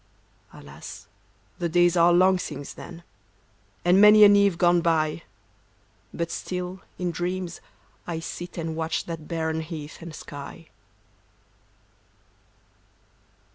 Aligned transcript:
Alas, 0.51 1.05
the 1.59 1.69
days 1.69 1.95
are 1.95 2.11
long 2.11 2.39
since 2.39 2.73
then. 2.73 3.03
And 3.85 4.01
many 4.01 4.23
an 4.23 4.35
eve 4.35 4.57
gone 4.57 4.81
by. 4.81 5.21
But 6.11 6.31
still 6.31 6.81
in 6.97 7.11
dreams 7.11 7.61
I 8.07 8.19
sit 8.19 8.57
and 8.57 8.75
watch 8.75 9.05
That 9.05 9.27
barren 9.27 9.61
heath 9.61 10.01
and 10.01 10.15
sky. 10.15 10.69